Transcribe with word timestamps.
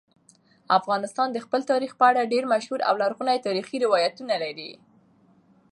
افغانستان 0.79 1.27
د 1.31 1.37
خپل 1.45 1.61
تاریخ 1.71 1.91
په 1.99 2.05
اړه 2.09 2.29
ډېر 2.33 2.43
مشهور 2.53 2.79
او 2.87 2.93
لرغوني 3.01 3.37
تاریخی 3.47 3.77
روایتونه 3.85 4.35
لري. 4.43 4.71